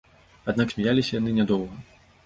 [0.53, 1.75] Аднак смяяліся яны нядоўга.